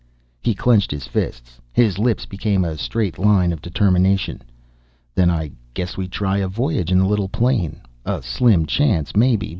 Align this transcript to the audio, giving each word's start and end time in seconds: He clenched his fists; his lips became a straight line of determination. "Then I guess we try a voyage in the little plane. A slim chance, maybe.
He 0.41 0.55
clenched 0.55 0.89
his 0.89 1.05
fists; 1.05 1.61
his 1.73 1.99
lips 1.99 2.25
became 2.25 2.65
a 2.65 2.75
straight 2.75 3.19
line 3.19 3.53
of 3.53 3.61
determination. 3.61 4.41
"Then 5.13 5.29
I 5.29 5.51
guess 5.75 5.95
we 5.95 6.07
try 6.07 6.39
a 6.39 6.47
voyage 6.47 6.91
in 6.91 6.97
the 6.97 7.05
little 7.05 7.29
plane. 7.29 7.81
A 8.03 8.23
slim 8.23 8.65
chance, 8.65 9.15
maybe. 9.15 9.49